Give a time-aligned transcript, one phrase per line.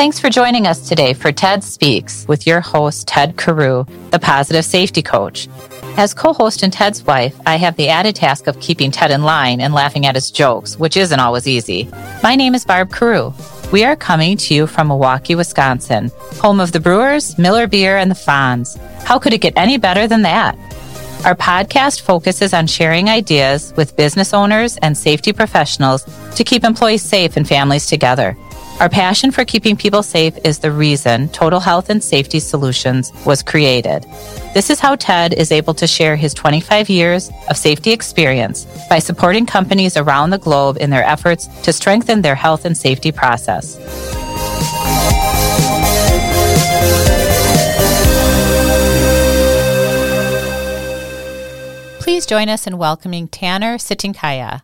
[0.00, 4.64] Thanks for joining us today for TED Speaks with your host, Ted Carew, the positive
[4.64, 5.46] safety coach.
[5.98, 9.24] As co host and Ted's wife, I have the added task of keeping Ted in
[9.24, 11.86] line and laughing at his jokes, which isn't always easy.
[12.22, 13.34] My name is Barb Carew.
[13.72, 18.10] We are coming to you from Milwaukee, Wisconsin, home of the Brewers, Miller Beer, and
[18.10, 18.78] the Fonz.
[19.02, 20.56] How could it get any better than that?
[21.26, 27.02] Our podcast focuses on sharing ideas with business owners and safety professionals to keep employees
[27.02, 28.34] safe and families together.
[28.80, 33.42] Our passion for keeping people safe is the reason Total Health and Safety Solutions was
[33.42, 34.04] created.
[34.54, 38.98] This is how TED is able to share his 25 years of safety experience by
[38.98, 43.76] supporting companies around the globe in their efforts to strengthen their health and safety process.
[52.00, 54.62] Please join us in welcoming Tanner Sitinkaya.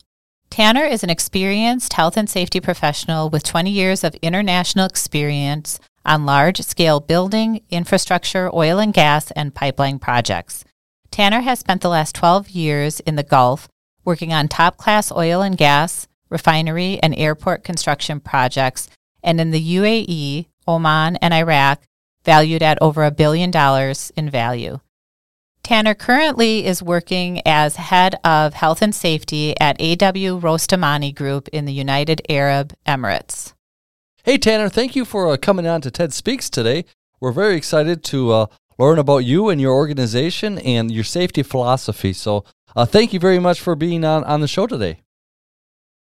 [0.50, 6.24] Tanner is an experienced health and safety professional with 20 years of international experience on
[6.24, 10.64] large scale building, infrastructure, oil and gas, and pipeline projects.
[11.10, 13.68] Tanner has spent the last 12 years in the Gulf
[14.04, 18.88] working on top class oil and gas, refinery, and airport construction projects,
[19.22, 21.82] and in the UAE, Oman, and Iraq,
[22.24, 24.78] valued at over a billion dollars in value.
[25.66, 31.64] Tanner currently is working as head of health and safety at AW Rostamani Group in
[31.64, 33.52] the United Arab Emirates.
[34.22, 36.84] Hey, Tanner, thank you for uh, coming on to TED Speaks today.
[37.18, 38.46] We're very excited to uh,
[38.78, 42.12] learn about you and your organization and your safety philosophy.
[42.12, 42.44] So,
[42.76, 45.00] uh, thank you very much for being on, on the show today.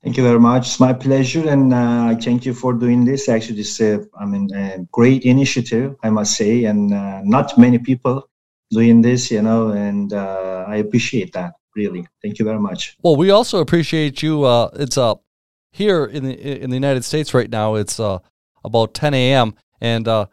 [0.03, 0.67] Thank you very much.
[0.67, 3.31] It's my pleasure, and uh, I thank you for doing this.
[3.31, 7.79] Actually, this uh, I mean, a great initiative, I must say, and uh, not many
[7.79, 8.29] people
[8.75, 12.07] doing this, you know, and uh, I appreciate that really.
[12.23, 12.97] Thank you very much.
[13.03, 14.45] Well, we also appreciate you.
[14.45, 15.15] Uh, it's uh,
[15.73, 17.75] here in the in the United States right now.
[17.75, 18.19] It's uh,
[18.65, 19.55] about 10 a.m.
[19.81, 20.27] and uh,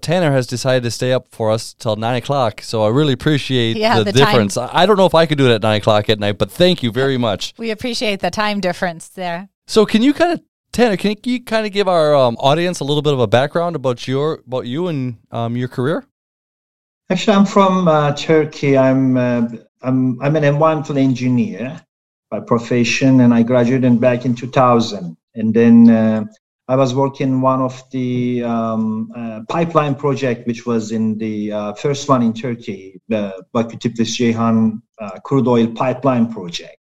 [0.00, 2.60] Tanner has decided to stay up for us till nine o'clock.
[2.62, 4.54] So I really appreciate yeah, the, the difference.
[4.54, 4.70] time.
[4.72, 6.82] I don't know if I could do it at nine o'clock at night, but thank
[6.82, 7.54] you very much.
[7.58, 9.48] We appreciate the time difference there.
[9.66, 12.84] So can you kind of Tanner, can you kind of give our um, audience a
[12.84, 16.04] little bit of a background about your about you and um, your career?
[17.10, 18.76] Actually, I'm from uh, Turkey.
[18.76, 19.48] I'm, uh,
[19.80, 21.80] I'm I'm an environmental engineer
[22.30, 25.16] by profession, and I graduated back in 2000.
[25.34, 26.26] And then uh,
[26.68, 31.72] I was working one of the um, uh, pipeline project, which was in the uh,
[31.72, 36.76] first one in Turkey, the Baku Tiflis Ceyhan uh, crude oil pipeline project.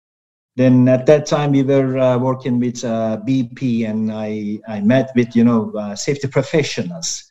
[0.56, 5.45] Then at that time we were working with BP, and I I met with you
[5.45, 7.31] know safety professionals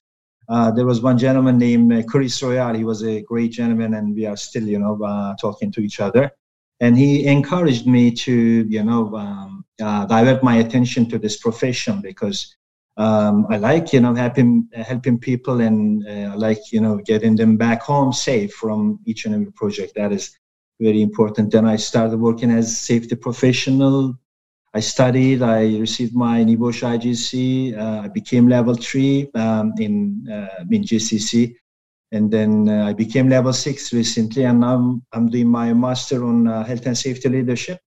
[0.50, 2.74] uh, there was one gentleman named uh, Chris Royal.
[2.74, 6.00] He was a great gentleman, and we are still, you know, uh, talking to each
[6.00, 6.32] other.
[6.80, 8.34] And he encouraged me to,
[8.68, 12.56] you know, um, uh, divert my attention to this profession because
[12.98, 17.58] um, I like, you know, helping helping people, and I like, you know, getting them
[17.58, 19.94] back home safe from each and every project.
[19.96, 20.38] That is
[20.80, 21.52] very important.
[21.52, 24.20] Then I started working as safety professional
[24.74, 30.64] I studied, I received my NEBOSH IGC, uh, I became level three um, in, uh,
[30.72, 31.56] in GCC.
[32.12, 36.24] And then uh, I became level six recently, and now I'm, I'm doing my master
[36.24, 37.80] on health and safety leadership.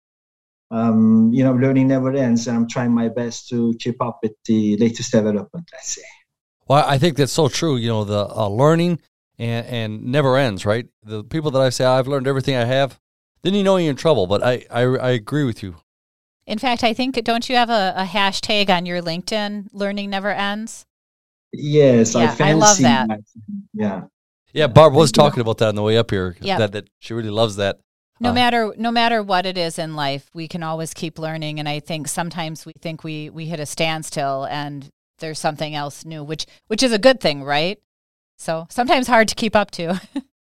[0.73, 4.33] Um, you know, learning never ends, and I'm trying my best to keep up with
[4.47, 6.03] the latest development, let's say.
[6.67, 7.77] Well, I think that's so true.
[7.77, 8.99] You know, the uh, learning
[9.39, 10.89] and, and never ends, right?
[11.05, 12.99] The people that I say I've learned everything I have,
[13.43, 14.27] then you know you're in trouble.
[14.27, 15.77] But I, I, I agree with you.
[16.47, 19.69] In fact, I think don't you have a, a hashtag on your LinkedIn?
[19.73, 20.87] Learning never ends.
[21.53, 23.09] Yes, yeah, I, I love that.
[23.09, 23.21] that.
[23.73, 24.03] Yeah.
[24.53, 26.37] Yeah, Barb was talking about that on the way up here.
[26.41, 26.59] Yep.
[26.59, 27.79] That that she really loves that.
[28.21, 31.59] no uh, matter no matter what it is in life, we can always keep learning.
[31.59, 34.89] And I think sometimes we think we we hit a standstill and
[35.19, 37.79] there's something else new, which which is a good thing, right?
[38.39, 40.01] So sometimes hard to keep up to.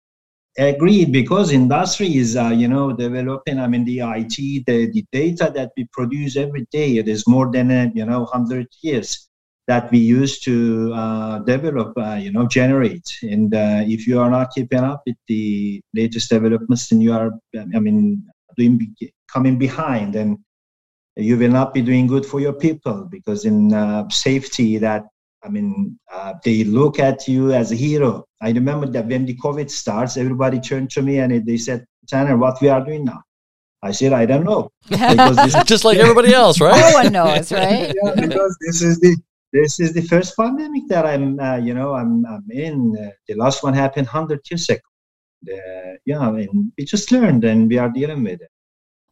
[0.58, 3.58] Agreed, because industry is, uh, you know, developing.
[3.58, 7.50] I mean, the IT, the, the data that we produce every day, it is more
[7.50, 9.28] than, a, you know, 100 years
[9.66, 13.08] that we use to uh, develop, uh, you know, generate.
[13.22, 17.31] And uh, if you are not keeping up with the latest developments, then you are,
[17.56, 18.22] I mean,
[18.58, 18.94] doing
[19.32, 20.37] coming behind, and
[21.16, 25.05] you will not be doing good for your people because in uh, safety, that
[25.44, 28.27] I mean, uh, they look at you as a hero.
[28.41, 32.37] I remember that when the COVID starts, everybody turned to me and they said, Tanner,
[32.37, 33.23] what we are doing now?
[33.83, 34.71] I said, I don't know.
[34.89, 36.81] Because this Just like everybody else, right?
[36.81, 37.93] No one knows, right?
[38.03, 39.17] yeah, because this is the
[39.53, 42.97] this is the first pandemic that I'm, uh, you know, I'm, I'm in.
[42.99, 44.81] Uh, the last one happened 100 years ago.
[45.47, 48.49] Uh, yeah, and we just learned and we are dealing with it.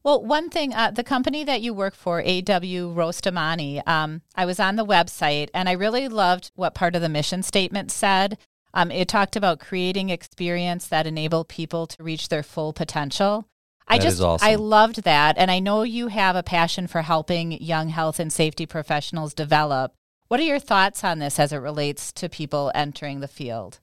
[0.03, 4.59] Well, one thing, uh, the company that you work for, AW Rostamani, um, I was
[4.59, 8.39] on the website and I really loved what part of the mission statement said.
[8.73, 13.47] Um, it talked about creating experience that enable people to reach their full potential.
[13.87, 14.49] I that just, awesome.
[14.49, 15.37] I loved that.
[15.37, 19.93] And I know you have a passion for helping young health and safety professionals develop.
[20.29, 23.81] What are your thoughts on this as it relates to people entering the field?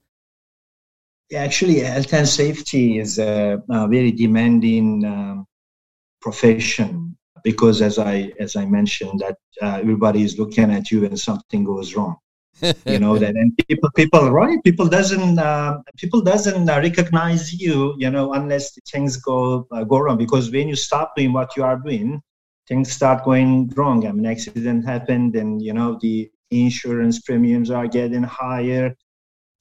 [1.29, 5.45] Yeah, actually, health and safety is a, a very demanding um,
[6.27, 7.15] profession
[7.49, 8.15] because as i
[8.45, 12.15] as i mentioned that uh, everybody is looking at you when something goes wrong.
[12.93, 17.75] You know that and people people right people doesn't uh, people doesn't uh, recognize you
[18.03, 19.37] you know unless things go
[19.75, 22.09] uh, go wrong because when you stop doing what you are doing
[22.69, 23.99] things start going wrong.
[24.07, 26.15] I mean accident happened and you know the
[26.65, 28.85] insurance premiums are getting higher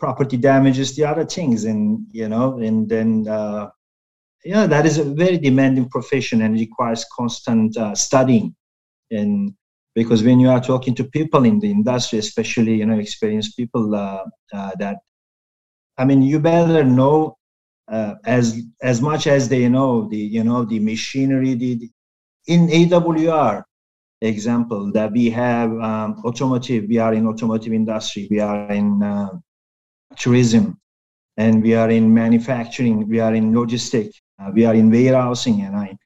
[0.02, 1.80] property damages the other things and
[2.20, 3.64] you know and then uh,
[4.46, 8.54] yeah, that is a very demanding profession and requires constant uh, studying.
[9.10, 9.52] And
[9.94, 13.94] because when you are talking to people in the industry, especially you know experienced people,
[13.94, 14.98] uh, uh, that
[15.98, 17.36] I mean, you better know
[17.88, 21.54] uh, as as much as they know the you know the machinery.
[21.54, 21.90] The,
[22.46, 23.64] in AWR
[24.20, 29.30] example that we have um, automotive, we are in automotive industry, we are in uh,
[30.16, 30.78] tourism,
[31.36, 35.76] and we are in manufacturing, we are in logistics uh, we are in warehousing, and
[35.76, 35.96] I,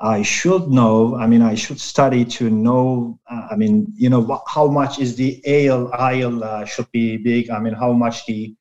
[0.00, 1.16] I should know.
[1.16, 3.18] I mean, I should study to know.
[3.30, 7.16] Uh, I mean, you know, wh- how much is the aisle aisle uh, should be
[7.18, 7.50] big.
[7.50, 8.54] I mean, how much the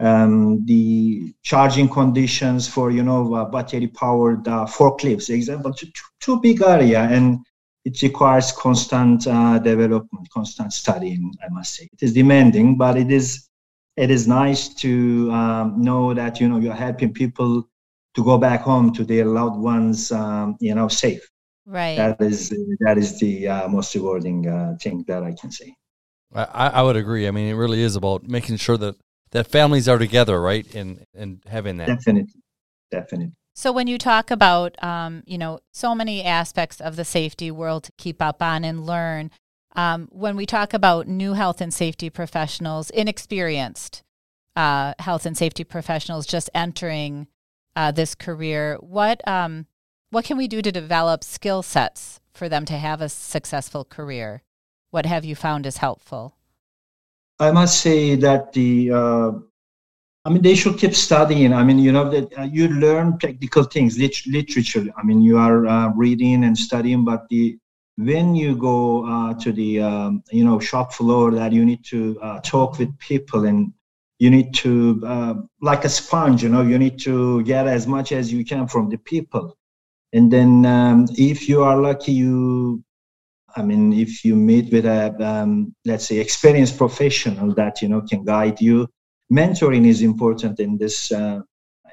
[0.00, 5.88] um, the charging conditions for you know uh, battery powered uh, forklifts, example, too,
[6.20, 7.38] too big area, and
[7.84, 11.32] it requires constant uh, development, constant studying.
[11.42, 13.48] I must say, it is demanding, but it is
[13.96, 17.68] it is nice to um, know that you know you're helping people
[18.16, 21.30] to go back home to their loved ones, um, you know, safe.
[21.66, 21.96] Right.
[21.96, 25.74] That is that is the uh, most rewarding uh, thing that I can say.
[26.34, 27.28] I, I would agree.
[27.28, 28.96] I mean, it really is about making sure that
[29.32, 31.88] that families are together, right, and and having that.
[31.88, 32.32] Definitely,
[32.90, 33.32] definitely.
[33.54, 37.84] So when you talk about, um, you know, so many aspects of the safety world
[37.84, 39.30] to keep up on and learn,
[39.74, 44.02] um, when we talk about new health and safety professionals, inexperienced
[44.56, 47.28] uh, health and safety professionals just entering
[47.76, 49.66] uh, this career, what um,
[50.10, 54.42] what can we do to develop skill sets for them to have a successful career?
[54.90, 56.36] What have you found is helpful?
[57.38, 59.30] I must say that the uh,
[60.24, 61.52] I mean, they should keep studying.
[61.52, 64.86] I mean, you know that uh, you learn technical things, lit- literature.
[64.96, 67.58] I mean, you are uh, reading and studying, but the
[67.98, 72.18] when you go uh, to the um, you know shop floor, that you need to
[72.20, 73.72] uh, talk with people and
[74.18, 78.12] you need to uh, like a sponge you know you need to get as much
[78.12, 79.56] as you can from the people.
[80.12, 82.82] And then um, if you are lucky you
[83.56, 88.02] i mean if you meet with a um, let's say experienced professional that you know
[88.02, 88.86] can guide you
[89.32, 91.40] mentoring is important in this uh,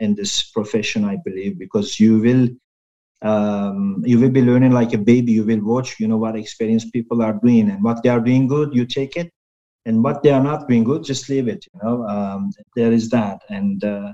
[0.01, 2.48] in this profession i believe because you will
[3.24, 5.32] um, you will be learning like a baby.
[5.32, 8.48] You will watch you know what experienced people are doing and what they are doing
[8.48, 9.32] good you take it
[9.86, 13.10] and what they are not doing good just leave it you know um, there is
[13.10, 14.13] that and uh,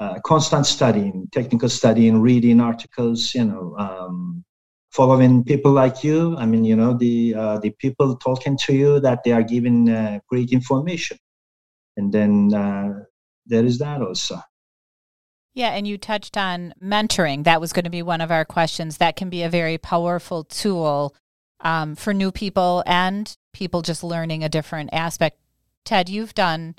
[0.00, 4.44] uh, constant studying technical studying reading articles you know um,
[4.90, 9.00] following people like you i mean you know the uh, the people talking to you
[9.00, 11.18] that they are giving uh, great information
[11.96, 12.92] and then uh,
[13.46, 14.38] there is that also
[15.56, 17.44] yeah, and you touched on mentoring.
[17.44, 18.96] That was going to be one of our questions.
[18.96, 21.14] That can be a very powerful tool
[21.64, 25.38] um, for new people and people just learning a different aspect.
[25.84, 26.76] Ted, you've done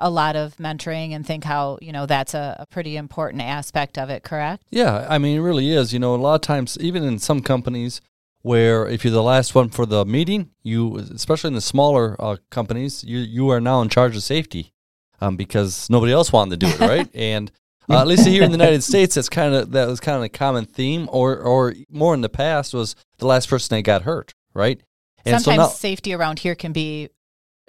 [0.00, 3.98] a lot of mentoring and think how you know that's a, a, pretty important aspect
[3.98, 4.62] of it correct?
[4.70, 5.92] Yeah i mean it really is.
[5.92, 8.00] You know a lot of times even in some companies
[8.42, 12.36] where if you're the last one for the meeting you especially in the smaller uh,
[12.50, 14.72] companies you you are now in charge of safety
[15.20, 17.10] um, because nobody else wanted to do it right?
[17.14, 17.50] And
[17.88, 20.22] uh, at least here in the United States, that's kind of that was kind of
[20.22, 24.02] a common theme, or or more in the past was the last person that got
[24.02, 24.80] hurt, right?
[25.24, 27.08] And Sometimes so now, safety around here can be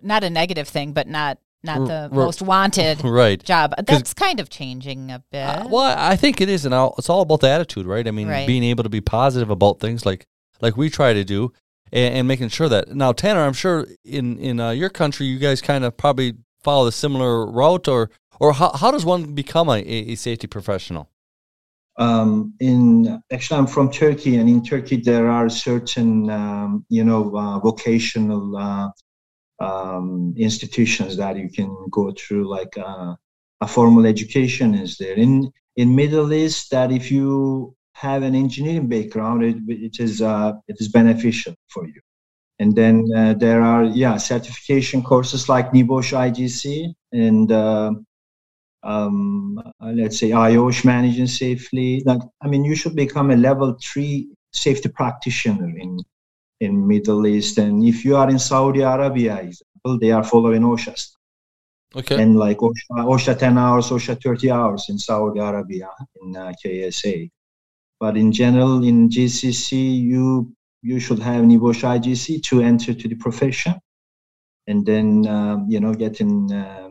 [0.01, 3.41] not a negative thing, but not not the r- most wanted right.
[3.43, 3.73] job.
[3.85, 5.43] That's kind of changing a bit.
[5.43, 8.07] Uh, well, I think it is, and it's all about the attitude, right?
[8.07, 8.47] I mean, right.
[8.47, 10.25] being able to be positive about things like
[10.61, 11.51] like we try to do,
[11.91, 15.39] and, and making sure that now, Tanner, I'm sure in in uh, your country, you
[15.39, 19.69] guys kind of probably follow a similar route, or or how how does one become
[19.69, 21.09] a, a safety professional?
[21.97, 27.35] Um, in actually, I'm from Turkey, and in Turkey there are certain um, you know
[27.35, 28.89] uh, vocational uh,
[29.59, 33.15] um, institutions that you can go through, like uh,
[33.61, 35.15] a formal education is there.
[35.15, 40.53] In in Middle East, that if you have an engineering background, it, it is uh,
[40.67, 42.01] it is beneficial for you.
[42.59, 47.91] And then uh, there are yeah certification courses like NEBOSH IGC and uh,
[48.83, 52.01] um, let's say IOSH managing safely.
[52.05, 55.99] Like, I mean, you should become a level three safety practitioner in
[56.59, 57.57] in Middle East.
[57.57, 61.11] And if you are in Saudi Arabia, example, they are following OSHA.
[61.95, 62.21] Okay.
[62.21, 65.89] And like OSHA, OSHA 10 hours, OSHA 30 hours in Saudi Arabia
[66.21, 67.29] in uh, KSA.
[67.99, 73.15] But in general, in GCC, you you should have NEBOSH IGC to enter to the
[73.15, 73.75] profession,
[74.67, 76.88] and then um, you know getting uh,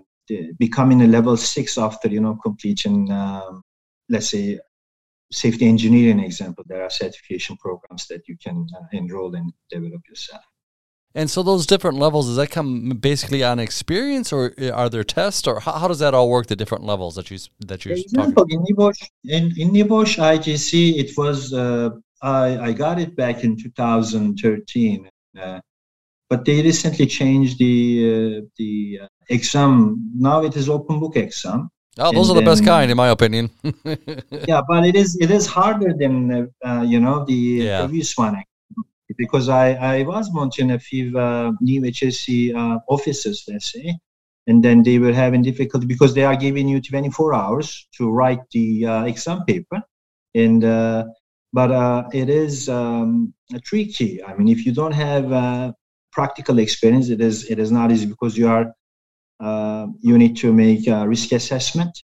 [0.59, 3.63] becoming a level six after you know completion um,
[4.09, 4.59] let's say,
[5.31, 6.65] safety engineering example.
[6.67, 10.43] There are certification programs that you can uh, enroll and develop yourself.
[11.15, 15.05] And so those different levels, does that come basically on experience, or uh, are there
[15.05, 16.47] tests, or how, how does that all work?
[16.47, 18.65] The different levels that you that you're example, talking.
[18.69, 21.91] in NEBOSH in, in NEBOSH IGC, it was uh,
[22.23, 25.11] I I got it back in 2013.
[25.39, 25.61] Uh,
[26.29, 27.77] but they recently changed the
[28.11, 30.11] uh, the uh, exam.
[30.15, 31.71] Now it is open book exam.
[31.99, 33.51] Oh, those and are the best kind, in my opinion.
[34.47, 37.81] yeah, but it is it is harder than uh, you know the yeah.
[37.81, 38.43] previous one
[39.17, 43.99] because I I was monitoring a few uh, new HSE uh, officers, let's say,
[44.47, 48.41] and then they were having difficulty because they are giving you 24 hours to write
[48.53, 49.83] the uh, exam paper,
[50.35, 50.63] and
[51.55, 51.71] but
[52.15, 53.33] it is um,
[53.65, 54.23] tricky.
[54.23, 55.75] I mean, if you don't have
[56.13, 58.73] practical experience, it is it is not easy because you are
[59.41, 62.03] uh, you need to make a risk assessment,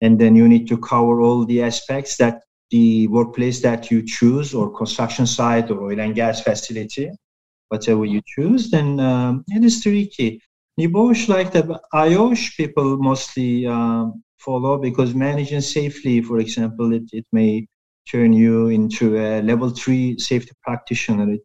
[0.00, 4.54] and then you need to cover all the aspects that the workplace that you choose,
[4.54, 7.10] or construction site, or oil and gas facility,
[7.68, 8.70] whatever you choose.
[8.70, 10.40] Then um, it is tricky.
[10.78, 17.24] NEBOSH, like the IOSH people mostly um, follow because managing safely, for example, it, it
[17.32, 17.66] may
[18.10, 21.32] turn you into a level three safety practitioner.
[21.32, 21.40] It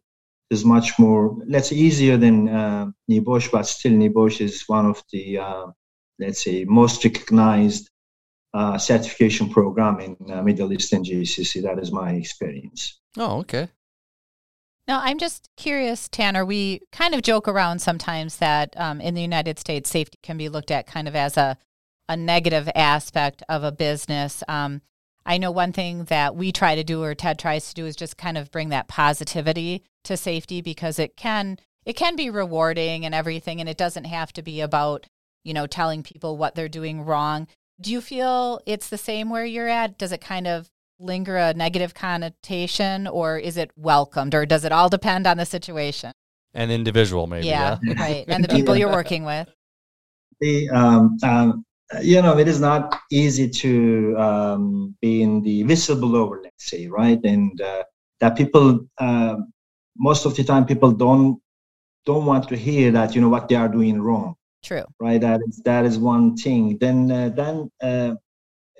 [0.52, 5.02] is much more, let's say, easier than uh, NEBOSH, but still NEBOSH is one of
[5.12, 5.66] the, uh,
[6.18, 7.88] let's say, most recognized
[8.54, 11.62] uh, certification program in uh, Middle Eastern GCC.
[11.62, 13.00] That is my experience.
[13.16, 13.68] Oh, okay.
[14.86, 16.44] Now, I'm just curious, Tanner.
[16.44, 20.48] We kind of joke around sometimes that um, in the United States, safety can be
[20.48, 21.56] looked at kind of as a,
[22.08, 24.42] a negative aspect of a business.
[24.48, 24.82] Um,
[25.24, 27.96] I know one thing that we try to do or Ted tries to do is
[27.96, 33.04] just kind of bring that positivity to safety because it can it can be rewarding
[33.04, 35.06] and everything and it doesn't have to be about,
[35.44, 37.46] you know, telling people what they're doing wrong.
[37.80, 39.98] Do you feel it's the same where you're at?
[39.98, 44.72] Does it kind of linger a negative connotation or is it welcomed or does it
[44.72, 46.12] all depend on the situation?
[46.54, 47.48] An individual maybe.
[47.48, 48.00] Yeah, yeah.
[48.00, 48.24] right.
[48.28, 49.48] And the people you're working with.
[50.40, 51.64] The um, um
[52.00, 57.20] you know, it is not easy to um, be in the whistleblower, let's say, right?
[57.24, 57.84] And uh,
[58.20, 59.36] that people, uh,
[59.96, 61.40] most of the time, people don't
[62.04, 64.34] don't want to hear that, you know, what they are doing wrong.
[64.64, 64.84] True.
[65.00, 65.20] Right.
[65.20, 66.78] That is that is one thing.
[66.80, 68.14] Then uh, then uh,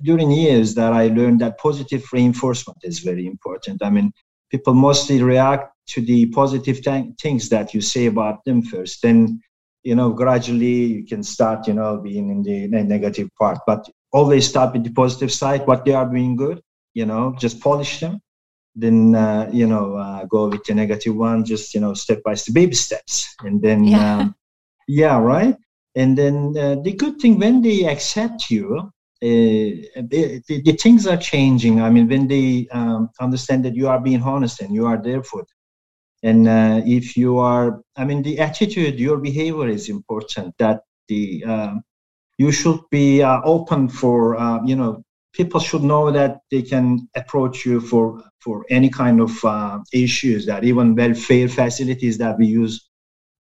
[0.03, 3.83] during years that I learned that positive reinforcement is very important.
[3.83, 4.13] I mean,
[4.51, 9.03] people mostly react to the positive th- things that you say about them first.
[9.03, 9.41] Then
[9.83, 13.59] you know, gradually you can start, you know, being in the negative part.
[13.67, 16.63] But always start with the positive side, what they are doing good,
[16.95, 18.21] you know, just polish them.
[18.75, 22.35] Then, uh, you know, uh, go with the negative one, just, you know, step by
[22.35, 23.35] step, baby steps.
[23.41, 24.35] And then, yeah, um,
[24.89, 25.57] yeah right?
[25.95, 28.89] And then uh, the good thing, when they accept you, uh,
[29.23, 31.81] the, the, the, things are changing.
[31.81, 35.23] I mean, when they um, understand that you are being honest and you are there
[35.23, 35.62] for them
[36.23, 40.55] and uh, if you are, I mean, the attitude, your behavior is important.
[40.59, 41.83] That the um,
[42.39, 45.03] you should be uh, open for uh, you know
[45.33, 50.47] people should know that they can approach you for for any kind of uh, issues
[50.47, 52.89] that even welfare facilities that we use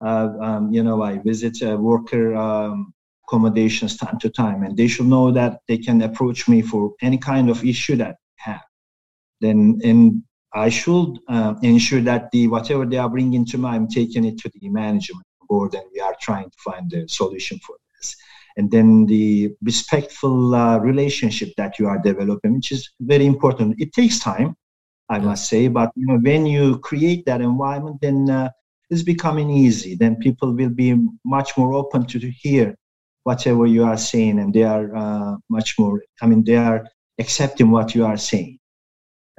[0.01, 2.93] uh, um, you know i visit worker um,
[3.25, 7.17] accommodations time to time and they should know that they can approach me for any
[7.17, 8.65] kind of issue that have
[9.39, 10.23] then and
[10.53, 14.37] i should uh, ensure that the whatever they are bringing to me i'm taking it
[14.37, 18.15] to the management board and we are trying to find a solution for this.
[18.57, 23.81] And then the respectful uh, relationship that you are developing which is very important.
[23.85, 24.55] It takes time
[25.15, 28.49] i must say but you know when you create that environment then uh,
[28.89, 29.95] it's becoming easy.
[29.95, 30.89] Then people will be
[31.35, 32.67] much more open to, to hear
[33.23, 36.79] whatever you are saying and they are uh, much more i mean they are
[37.23, 38.57] accepting what you are saying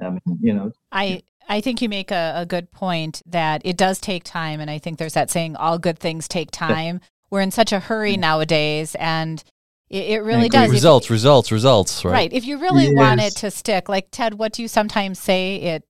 [0.01, 3.77] i mean you know i I think you make a, a good point that it
[3.77, 4.59] does take time.
[4.59, 7.01] And I think there's that saying, all good things take time.
[7.29, 8.95] We're in such a hurry nowadays.
[8.95, 9.43] And
[9.89, 10.71] it, it really does.
[10.71, 12.11] Results, you, results, results, right?
[12.11, 12.33] Right.
[12.33, 12.93] If you really yes.
[12.95, 15.55] want it to stick, like Ted, what do you sometimes say?
[15.55, 15.83] It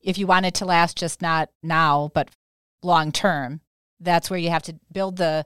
[0.00, 2.30] If you want it to last just not now, but
[2.82, 3.60] long term,
[4.00, 5.44] that's where you have to build the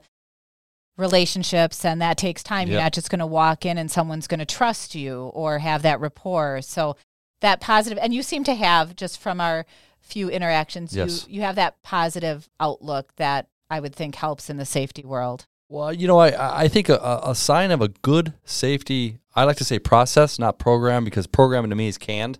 [0.97, 2.67] relationships and that takes time.
[2.67, 2.71] Yep.
[2.71, 5.81] You're not just going to walk in and someone's going to trust you or have
[5.81, 6.61] that rapport.
[6.61, 6.97] So
[7.43, 9.65] that positive and you seem to have just from our
[10.01, 11.27] few interactions yes.
[11.27, 15.47] you you have that positive outlook that I would think helps in the safety world.
[15.69, 19.57] Well, you know, I I think a, a sign of a good safety, I like
[19.57, 22.39] to say process, not program, because programming to me is canned.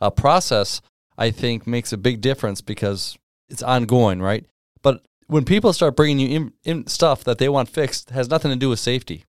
[0.00, 0.80] A process,
[1.16, 3.16] I think, makes a big difference because
[3.48, 4.44] it's ongoing, right?
[4.82, 8.50] But when people start bringing you in, in stuff that they want fixed, has nothing
[8.50, 9.24] to do with safety.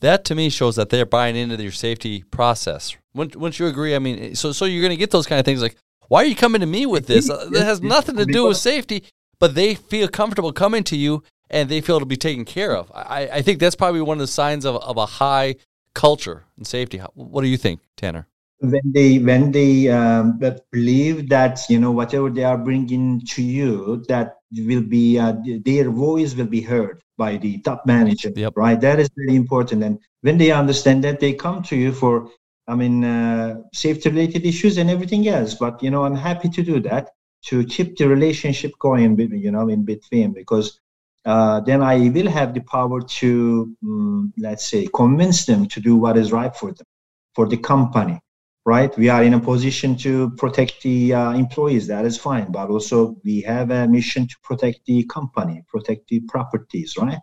[0.00, 2.96] That to me shows that they're buying into your safety process.
[3.14, 3.94] Wouldn't, wouldn't you agree?
[3.94, 5.76] I mean, so so you're going to get those kind of things like,
[6.08, 7.28] why are you coming to me with this?
[7.50, 9.04] That has nothing to do with safety,
[9.38, 12.90] but they feel comfortable coming to you and they feel to be taken care of.
[12.94, 15.56] I, I think that's probably one of the signs of, of a high
[15.94, 16.98] culture and safety.
[17.14, 18.26] What do you think, Tanner?
[18.60, 20.40] When they when they um,
[20.72, 25.34] believe that you know whatever they are bringing to you, that will be uh,
[25.64, 28.54] their voice will be heard by the top manager, yep.
[28.56, 28.80] right?
[28.80, 29.82] That is very important.
[29.82, 32.30] And when they understand that, they come to you for,
[32.66, 35.54] I mean, uh, safety related issues and everything else.
[35.54, 37.10] But you know, I'm happy to do that
[37.46, 40.80] to keep the relationship going, you know, in between because
[41.24, 45.96] uh, then I will have the power to, um, let's say, convince them to do
[45.96, 46.86] what is right for them,
[47.34, 48.20] for the company
[48.68, 48.96] right?
[48.98, 51.86] We are in a position to protect the uh, employees.
[51.86, 56.20] That is fine, but also we have a mission to protect the company, protect the
[56.28, 57.18] properties, right?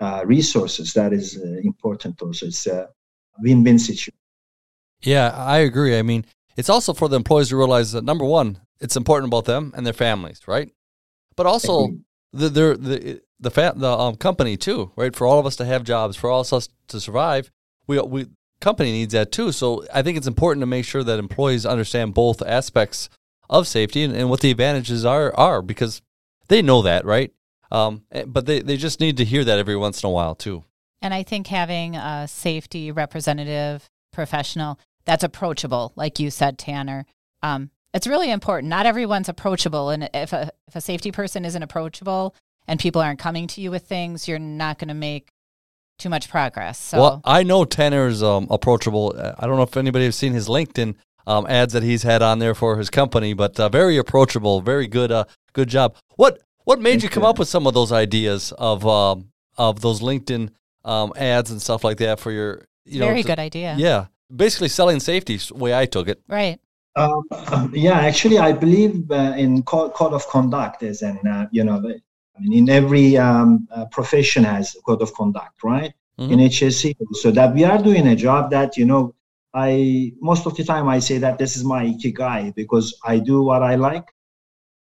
[0.00, 0.92] Uh, resources.
[0.92, 2.20] That is uh, important.
[2.20, 2.88] Also, it's a
[3.38, 4.14] win-win situation.
[5.00, 5.98] Yeah, I agree.
[5.98, 6.26] I mean,
[6.58, 9.86] it's also for the employees to realize that number one, it's important about them and
[9.86, 10.70] their families, right?
[11.36, 11.88] But also
[12.32, 15.16] the the the the, fa- the um, company too, right?
[15.16, 17.50] For all of us to have jobs, for all of us to survive,
[17.86, 18.26] we we
[18.62, 19.52] company needs that too.
[19.52, 23.10] So I think it's important to make sure that employees understand both aspects
[23.50, 26.00] of safety and, and what the advantages are are because
[26.48, 27.32] they know that, right?
[27.70, 30.34] Um, eh, but they, they just need to hear that every once in a while
[30.34, 30.64] too.
[31.02, 37.06] And I think having a safety representative professional that's approachable, like you said, Tanner,
[37.42, 38.70] um, it's really important.
[38.70, 42.34] Not everyone's approachable, and if a if a safety person isn't approachable
[42.66, 45.31] and people aren't coming to you with things, you're not going to make
[46.02, 46.78] too much progress.
[46.78, 46.98] So.
[46.98, 49.14] Well, I know Tanner's um, approachable.
[49.16, 52.22] Uh, I don't know if anybody has seen his LinkedIn um, ads that he's had
[52.22, 55.96] on there for his company, but uh, very approachable, very good, uh, good job.
[56.16, 60.00] What what made you come up with some of those ideas of um, of those
[60.00, 60.50] LinkedIn
[60.84, 63.76] um, ads and stuff like that for your you know very good idea.
[63.78, 66.20] Yeah, basically selling safety, way I took it.
[66.28, 66.60] Right.
[66.94, 67.22] Um,
[67.72, 71.78] yeah, actually, I believe uh, in code, code of conduct as an uh, you know
[71.78, 72.02] I
[72.42, 75.92] mean, in every um, uh, profession has a code of conduct, right?
[76.18, 76.32] Mm-hmm.
[76.32, 79.14] In HSE, so that we are doing a job that you know,
[79.54, 83.42] I most of the time I say that this is my ikigai because I do
[83.42, 84.08] what I like,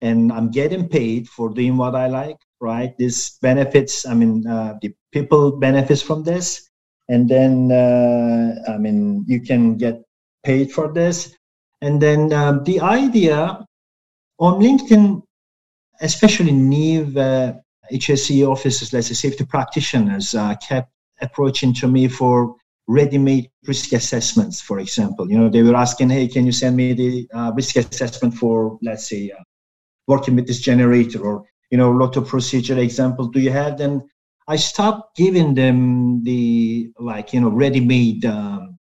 [0.01, 2.97] and I'm getting paid for doing what I like, right?
[2.97, 4.05] This benefits.
[4.05, 6.69] I mean, uh, the people benefits from this,
[7.09, 10.01] and then uh, I mean, you can get
[10.43, 11.35] paid for this,
[11.81, 13.65] and then um, the idea
[14.39, 15.21] on LinkedIn
[16.01, 17.53] especially new uh,
[17.91, 22.55] HSE officers, let's say safety practitioners, uh, kept approaching to me for
[22.87, 25.29] ready-made risk assessments, for example.
[25.29, 28.79] You know, they were asking, hey, can you send me the uh, risk assessment for,
[28.81, 29.43] let's say, uh,
[30.07, 33.77] working with this generator or, you know, a lot of procedure examples do you have?
[33.77, 34.09] Then
[34.47, 38.79] I stopped giving them the, like, you know, ready-made um,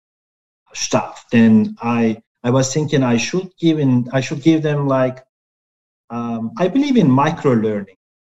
[0.73, 1.25] stuff.
[1.31, 5.26] Then I, I was thinking I should give in, I should give them like
[6.09, 7.95] um, I believe in micro learning.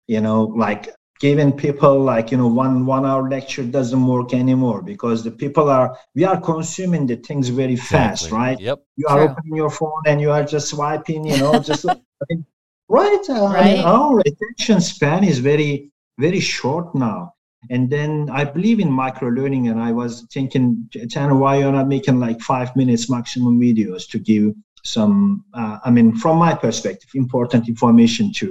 [0.08, 4.82] You know, like giving people like you know one one hour lecture doesn't work anymore
[4.82, 8.38] because the people are we are consuming the things very fast Exactly.
[8.38, 8.80] right Yep.
[8.96, 9.30] you are True.
[9.30, 11.86] opening your phone and you are just swiping you know just
[12.22, 12.46] I mean,
[12.90, 13.76] right, uh, I Right.
[13.78, 17.34] mean, our attention span is very very short now
[17.70, 21.88] and then i believe in micro learning and i was thinking Tanner, why you're not
[21.88, 24.54] making like five minutes maximum videos to give
[24.96, 28.48] some uh, i mean from my perspective important information to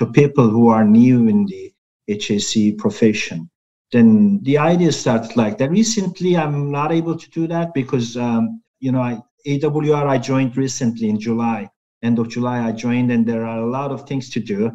[0.00, 1.72] to people who are new in the
[2.10, 3.50] HSE profession.
[3.92, 5.70] Then the idea started like that.
[5.70, 10.56] Recently, I'm not able to do that because, um, you know, I, AWR I joined
[10.56, 11.68] recently in July,
[12.02, 14.72] end of July I joined, and there are a lot of things to do.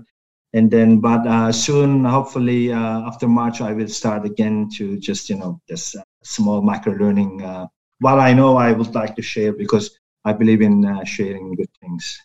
[0.53, 5.29] And then, but uh, soon, hopefully, uh, after March, I will start again to just,
[5.29, 7.43] you know, this uh, small micro learning.
[7.43, 7.67] Uh,
[7.99, 11.69] what I know, I would like to share because I believe in uh, sharing good
[11.79, 12.21] things.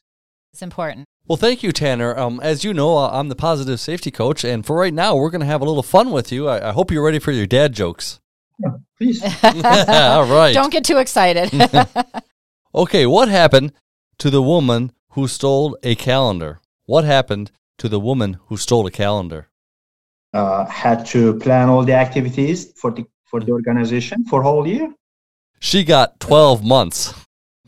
[0.53, 1.07] It's important.
[1.29, 2.19] Well, thank you, Tanner.
[2.19, 5.31] Um, as you know, uh, I'm the positive safety coach, and for right now, we're
[5.31, 6.49] going to have a little fun with you.
[6.49, 8.19] I, I hope you're ready for your dad jokes.
[8.99, 9.23] Please.
[9.45, 10.53] All right.
[10.53, 11.51] Don't get too excited.
[12.73, 13.73] Okay, what happened
[14.19, 16.61] to the woman who stole a calendar?
[16.87, 19.51] What happened to the woman who stole a calendar?
[20.33, 24.93] uh, had to plan all the activities for the for the organization for whole year.
[25.61, 27.15] She got 12 months.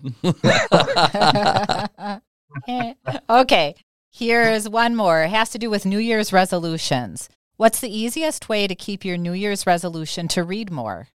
[3.31, 3.75] okay,
[4.11, 5.25] here's one more.
[5.25, 7.29] It has to do with New Year's resolutions.
[7.57, 11.09] What's the easiest way to keep your New Year's resolution to read more?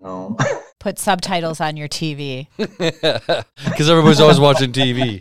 [0.00, 0.36] No.
[0.80, 2.48] Put subtitles on your TV.
[2.56, 3.44] Because
[3.90, 5.20] everybody's always watching TV.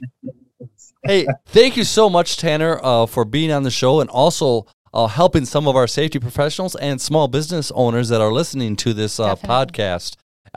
[1.04, 5.08] Hey, thank you so much, Tanner, uh, for being on the show and also uh,
[5.08, 9.20] helping some of our safety professionals and small business owners that are listening to this
[9.20, 10.16] uh, podcast.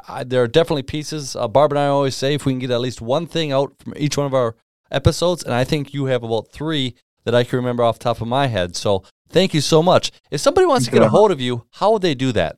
[0.09, 1.37] Uh, there are definitely pieces.
[1.37, 3.75] Uh, Barb and I always say if we can get at least one thing out
[3.79, 4.57] from each one of our
[4.91, 8.21] episodes, and I think you have about three that I can remember off the top
[8.21, 8.77] of my head.
[8.77, 10.11] So thank you so much.
[10.31, 12.57] If somebody wants to get a hold of you, how would they do that?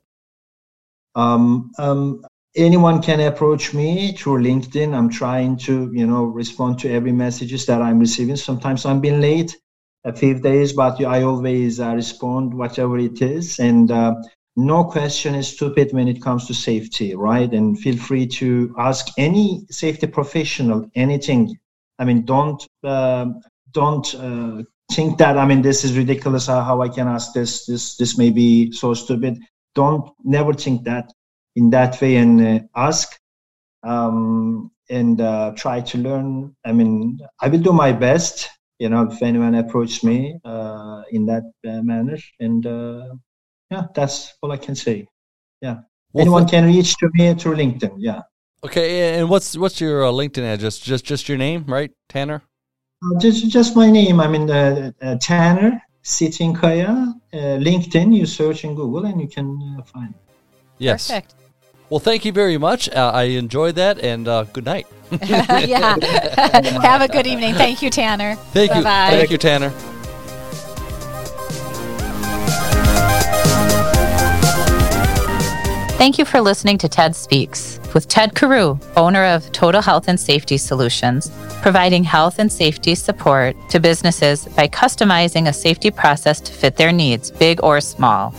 [1.15, 2.25] Um, um,
[2.57, 4.95] anyone can approach me through LinkedIn.
[4.95, 8.37] I'm trying to, you know, respond to every messages that I'm receiving.
[8.37, 9.57] Sometimes I'm being late
[10.05, 13.59] a few days, but I always uh, respond whatever it is.
[13.59, 14.15] And uh,
[14.57, 17.53] no question is stupid when it comes to safety, right?
[17.53, 21.59] And feel free to ask any safety professional anything.
[21.99, 23.41] I mean, don't um,
[23.73, 24.63] don't uh,
[24.93, 26.47] think that I mean this is ridiculous.
[26.47, 27.67] How, I can ask this?
[27.67, 29.39] This this may be so stupid.
[29.75, 31.13] Don't never think that
[31.57, 33.19] in that way and uh, ask
[33.83, 36.55] um, and uh, try to learn.
[36.65, 38.49] I mean, I will do my best.
[38.79, 43.15] You know, if anyone approaches me uh, in that uh, manner, and uh,
[43.75, 44.97] yeah, that's all I can say.
[45.61, 45.77] Yeah,
[46.13, 47.95] Well, anyone th- can reach to me through LinkedIn.
[47.99, 48.21] Yeah,
[48.65, 50.79] Okay, and what's what's your uh, LinkedIn address?
[50.79, 52.41] Just just your name, right, Tanner?
[53.05, 54.21] uh, just just my name.
[54.21, 55.71] I mean, uh, uh, Tanner
[56.03, 57.13] Sitinkaya.
[57.33, 58.15] Uh, LinkedIn.
[58.17, 60.15] You search in Google and you can uh, find.
[60.79, 61.09] Yes.
[61.09, 61.35] Perfect.
[61.91, 62.89] Well, thank you very much.
[62.89, 64.87] Uh, I enjoyed that, and uh, good night.
[65.23, 65.97] yeah.
[66.91, 67.55] Have a good evening.
[67.55, 68.37] Thank you, Tanner.
[68.55, 68.83] Thank you.
[68.83, 69.17] Bye-bye.
[69.17, 69.71] Thank you, Tanner.
[75.97, 80.19] Thank you for listening to TED Speaks with Ted Carew, owner of Total Health and
[80.19, 81.31] Safety Solutions,
[81.63, 86.93] providing health and safety support to businesses by customizing a safety process to fit their
[86.93, 88.33] needs, big or small.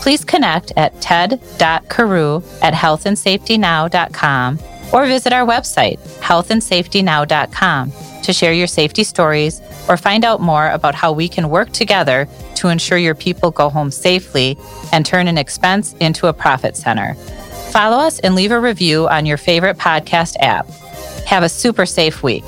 [0.00, 4.58] Please connect at ted.carew at healthandsafetynow.com
[4.92, 7.90] or visit our website, healthandsafetynow.com,
[8.28, 12.28] to share your safety stories or find out more about how we can work together
[12.56, 14.58] to ensure your people go home safely
[14.92, 17.14] and turn an expense into a profit center.
[17.72, 20.68] Follow us and leave a review on your favorite podcast app.
[21.24, 22.44] Have a super safe week.